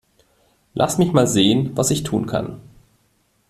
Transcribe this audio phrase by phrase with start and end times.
[0.73, 2.59] Lass mich mal sehen, was ich tun kann.